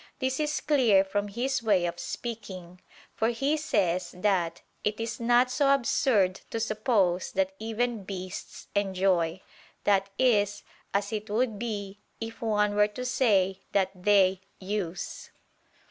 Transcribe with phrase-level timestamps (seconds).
[0.17, 2.81] This is clear from his way of speaking:
[3.13, 9.43] for he says that "it is not so absurd to suppose that even beasts enjoy,"
[9.83, 15.29] that is, as it would be, if one were to say that they "use."